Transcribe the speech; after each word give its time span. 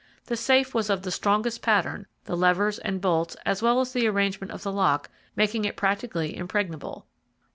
The 0.25 0.35
safe 0.35 0.73
was 0.73 0.89
of 0.89 1.03
the 1.03 1.11
strongest 1.11 1.61
pattern; 1.61 2.07
the 2.25 2.35
levers 2.35 2.79
and 2.79 2.99
bolts, 2.99 3.37
as 3.45 3.61
well 3.61 3.79
as 3.79 3.93
the 3.93 4.07
arrangement 4.07 4.51
of 4.51 4.63
the 4.63 4.71
lock, 4.71 5.11
making 5.35 5.63
it 5.63 5.77
practically 5.77 6.35
impregnable. 6.35 7.05